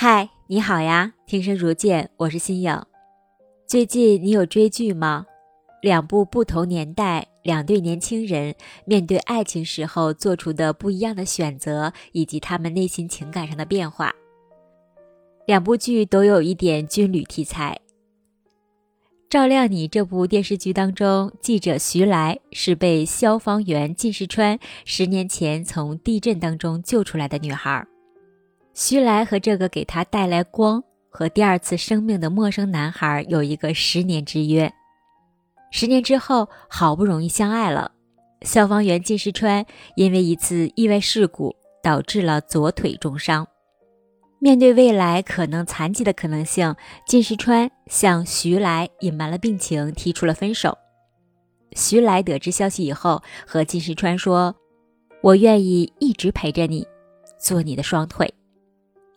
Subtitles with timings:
[0.00, 1.12] 嗨，你好呀！
[1.26, 2.80] 听声如见，我是新颖。
[3.66, 5.26] 最近你有追剧吗？
[5.82, 14.14] 两部不同年代、两对年轻人面对爱情时候做出的不一样的选择，以及他们内心情感上的变化。
[15.46, 17.80] 两部剧都有一点军旅题材。
[19.28, 27.84] 照亮你这部电视剧当中，记者徐来是被消防员靳世川十年前从地震当中救出来的女孩。
[28.80, 30.80] 徐来和这个给他带来光
[31.10, 34.72] 和第二次生命的陌生男孩有一个十年之约。
[35.72, 37.90] 十年之后，好不容易相爱了。
[38.42, 43.44] 消防员靳世川因为一次意外事故导致了左腿重伤。
[44.38, 50.78] 面对未来可能残疾的可能性，靳世川向徐来隐瞒了病情，提出了分手。
[51.72, 54.54] 徐来得知消息以后，和靳世川说
[55.20, 56.86] ：“我愿意一直陪着你，
[57.40, 58.32] 做你的双腿。”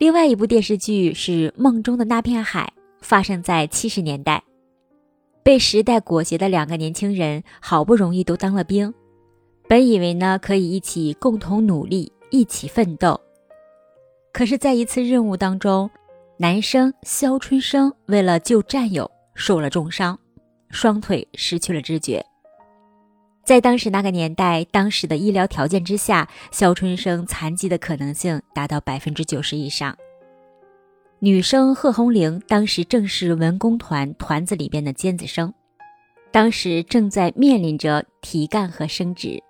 [0.01, 4.43] 另外一部电视剧是《梦中的那片海》，发生在七十年代。
[5.43, 8.91] 被时代裹挟的两个年轻人，好不容易都当了兵，
[9.69, 13.21] 本以为呢可以一起共同努力，一起奋斗。
[14.33, 15.87] 可是，在一次任务当中，
[16.37, 20.17] 男生肖春生为了救战友受了重伤，
[20.71, 22.25] 双腿失去了知觉。
[23.43, 29.97] 在当时那个年代，当时的医疗条件之下，肖春生残疾的可能性达到百分之九十以上。
[31.19, 35.53] 女生贺红玲当时正是文工团团子里边的尖子生，
[36.31, 39.41] 当时正在面临着提干和升职。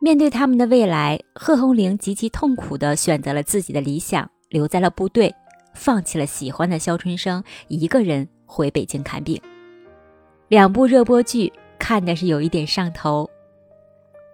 [0.00, 5.34] 面对他们的未来，贺红玲极其痛苦地选择了自己的理想，留在了部队，
[5.74, 9.40] 放弃了喜欢的肖春生，一个人回北京看病。
[10.48, 11.52] 两部热播剧。
[11.88, 13.30] 看的是有一点上头。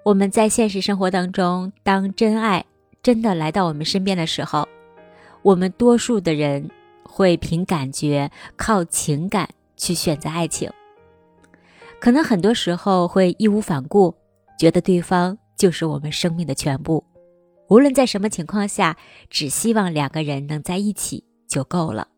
[0.04, 2.64] 我们在现实生活当中，当真爱
[3.00, 4.66] 真的来到我们身边的时候，
[5.42, 6.68] 我们多数的人
[7.04, 10.68] 会凭感觉、靠情感去选择爱情。
[12.00, 14.12] 可能很多时候会义无反顾，
[14.58, 17.04] 觉得对方就是我们生命的全部，
[17.68, 18.96] 无论在什么情况下，
[19.30, 22.08] 只希望两个人能在一起就够了。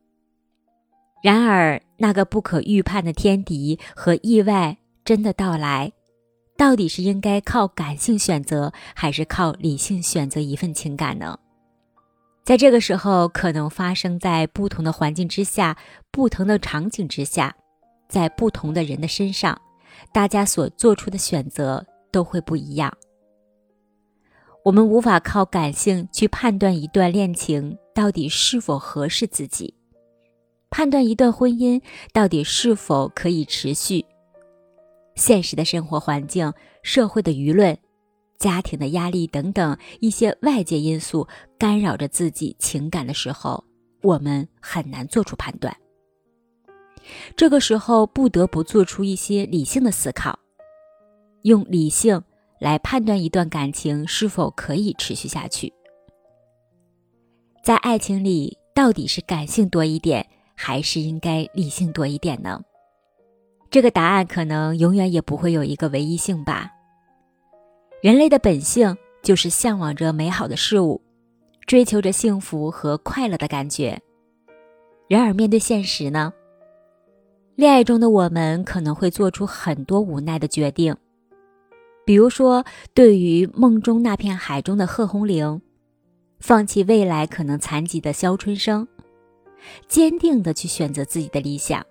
[1.23, 4.79] 然而，那个不可预判的天敌和意外。
[5.07, 5.93] 真的到来，
[6.57, 11.39] 到底是应该靠感性选择，还是靠理性选择一份情感呢？
[12.43, 15.77] 在这个时候，可能发生在不同的环境之下、
[16.11, 17.55] 不同的场景之下，
[18.09, 19.57] 在不同的人的身上，
[20.13, 22.93] 大家所做出的选择都会不一样。
[24.65, 29.73] 我们无法靠感性去判断一段恋情到底是否合适自己，
[30.69, 31.81] 判断一段婚姻
[32.13, 34.05] 到底是否可以持续。
[35.17, 37.77] 现实的生活环境、社会的舆论、
[38.39, 41.27] 家庭的压力等等一些外界因素
[41.59, 43.65] 干扰着自己情感的时候，
[44.03, 45.75] 我们很难做出判断。
[47.37, 50.39] 这个时候不得不做出一些理性的思考，
[51.43, 52.23] 用理性
[52.59, 55.73] 来判断一段感情是否可以持续下去。
[57.63, 62.61] 在爱情里，到底是感性多一点，还是应该理性多一点呢？
[63.71, 66.71] 这个答案可能永远也不会有一个唯一性吧。
[68.03, 71.01] 人类的本性就是向往着美好的事物，
[71.67, 74.01] 追求着幸福和快乐的感觉。
[75.09, 76.33] 然而面对现实呢？
[77.55, 80.95] 恋爱中的我们可能会做出很多无奈的决定，
[82.05, 85.63] 比如说，对于梦中那片海中的贺红玲，
[86.39, 88.87] 放弃未来可能残疾的肖春生，
[89.89, 91.85] 坚定的去选择自己的理想。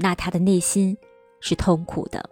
[0.00, 0.96] 那他的内心
[1.40, 2.28] 是痛苦的。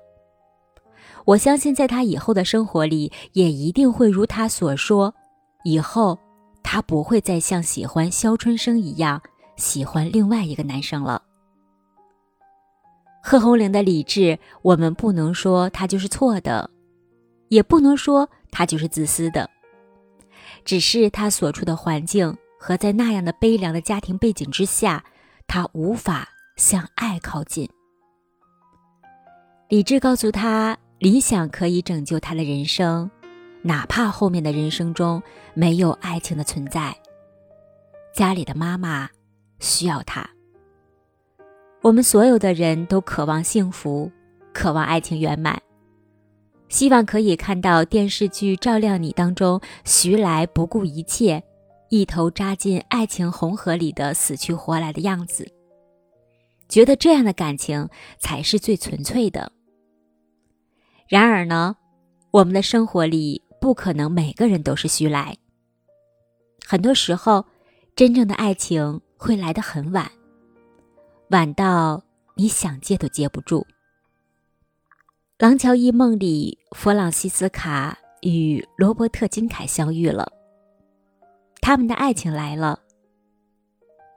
[1.24, 5.14] 我相信，在他以后的生活里，也一定会如他所说，
[5.62, 6.18] 以后
[6.62, 9.20] 他不会再像喜欢肖春生一样
[9.56, 11.22] 喜欢另外一个男生了。
[13.22, 16.70] 贺红玲的理智，我们不能说他就是错的，
[17.48, 19.50] 也不能说他就是自私的，
[20.64, 25.04] 只是他所处的环境和在那样的悲凉的家庭背景之下，
[25.47, 26.26] 他无法。
[26.59, 27.71] 向爱靠近，
[29.69, 33.09] 理智告诉他，理想可以拯救他的人生，
[33.63, 35.22] 哪怕后面的人生中
[35.55, 36.93] 没有爱情的存在。
[38.13, 39.09] 家里的妈妈
[39.60, 40.28] 需要他。
[41.81, 44.10] 我们所有的人都渴望幸福，
[44.53, 45.63] 渴望爱情圆满，
[46.69, 51.41] 希望可以看到电视剧《照亮你》当中徐来不顾一切，
[51.89, 55.49] 一头扎进爱情红河里的死去活来的样子。
[56.68, 57.88] 觉得这样的感情
[58.18, 59.53] 才是最纯粹的。
[61.09, 61.76] 然而呢，
[62.30, 65.36] 我们的生活里不可能每个人都是徐来。
[66.66, 67.47] 很多时候，
[67.97, 70.10] 真正的爱情会来得很晚，
[71.30, 72.04] 晚到
[72.34, 73.66] 你想接都接不住。
[75.47, 80.30] 《廊桥遗梦》里，弗朗西斯卡与罗伯特金凯相遇了，
[81.60, 82.80] 他们的爱情来了。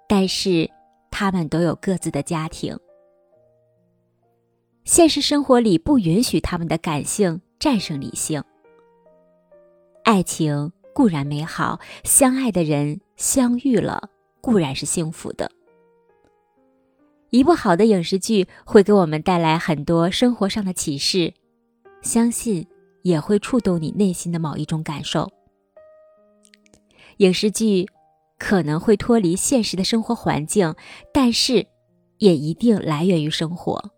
[0.10, 0.70] 但是，
[1.12, 2.76] 他们都有各自的家庭。
[4.84, 8.44] 现实生活里不允许他们的感性战胜理性。
[10.04, 14.10] 爱情固然美好，相爱的人相遇了
[14.42, 15.52] 固然是幸福的。
[17.30, 21.34] 一部好的影视剧会给我们带来很多生活上的启示，
[22.02, 22.68] 相信
[23.04, 25.32] 也会触动你内心的某一种感受。
[27.18, 27.88] 影视剧
[28.42, 30.74] 可能会脱离现实的生活环境，
[31.14, 31.68] 但是
[32.18, 33.92] 也一定来源于生活。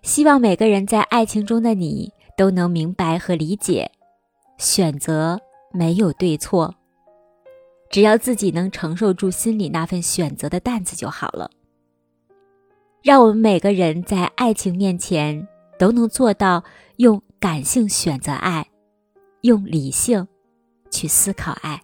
[0.00, 3.90] 希望每个人在爱情中的你都能明白和理解，
[4.58, 5.40] 选择
[5.72, 6.76] 没有对错，
[7.90, 11.50] 只要自己能承受住心里那份选择的担子就好了。
[13.02, 15.48] 让我们每个人在爱情面前
[15.80, 16.62] 都能做到
[16.98, 18.68] 用感性选择爱，
[19.40, 20.28] 用理性
[20.92, 21.82] 去思考爱。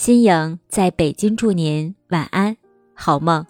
[0.00, 2.56] 新颖在北京祝您晚安，
[2.94, 3.44] 好梦。